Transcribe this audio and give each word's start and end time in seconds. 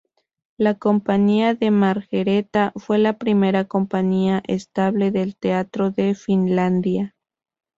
La 0.57 0.79
compañía 0.79 1.53
de 1.53 1.69
Margareta 1.69 2.73
fue 2.75 2.97
la 2.97 3.19
primera 3.19 3.65
compañía 3.65 4.41
estable 4.47 5.11
de 5.11 5.31
teatro 5.39 5.93
en 5.95 6.15
Finlandia. 6.15 7.15